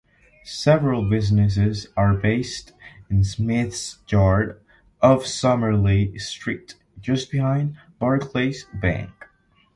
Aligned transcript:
Several 0.45 1.07
businesses 1.07 1.89
are 1.95 2.15
based 2.15 2.73
in 3.11 3.23
Smiths 3.23 3.99
Yard 4.09 4.59
off 4.99 5.27
Summerley 5.27 6.17
Street, 6.19 6.73
just 6.99 7.29
behind 7.29 7.77
Barclays 7.99 8.65
Bank. 8.81 9.11